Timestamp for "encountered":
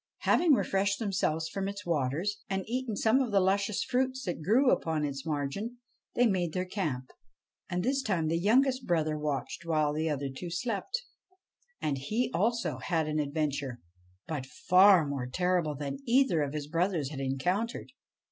17.19-17.91